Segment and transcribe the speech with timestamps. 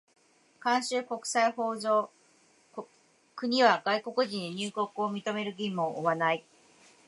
[0.59, 2.09] 慣習国際法上、
[3.37, 6.43] 国は外国人に入国を認める義務を負わない。